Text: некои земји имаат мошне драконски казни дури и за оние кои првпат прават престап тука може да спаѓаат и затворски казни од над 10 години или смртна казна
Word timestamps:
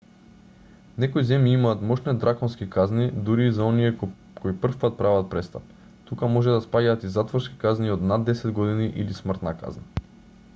некои 1.01 1.23
земји 1.31 1.51
имаат 1.57 1.83
мошне 1.89 2.15
драконски 2.23 2.67
казни 2.75 3.05
дури 3.27 3.45
и 3.49 3.51
за 3.57 3.63
оние 3.73 3.91
кои 3.99 4.55
првпат 4.63 4.97
прават 5.03 5.29
престап 5.35 5.77
тука 6.09 6.31
може 6.39 6.57
да 6.57 6.65
спаѓаат 6.65 7.07
и 7.11 7.15
затворски 7.19 7.61
казни 7.67 7.95
од 7.99 8.09
над 8.15 8.29
10 8.35 8.57
години 8.61 8.91
или 9.05 9.21
смртна 9.23 9.57
казна 9.63 10.05